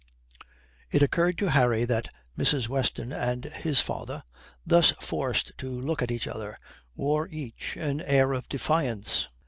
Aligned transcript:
It 0.89 1.03
occurred 1.03 1.37
to 1.37 1.51
Harry 1.51 1.85
that 1.85 2.07
Mrs. 2.35 2.67
Weston 2.67 3.13
and 3.13 3.43
his 3.45 3.81
father, 3.81 4.23
thus 4.65 4.93
forced 4.99 5.55
to 5.59 5.79
look 5.79 6.01
at 6.01 6.09
each 6.09 6.25
other, 6.27 6.57
wore 6.95 7.27
each 7.27 7.77
an 7.77 8.01
air 8.01 8.33
of 8.33 8.49
defiance. 8.49 9.27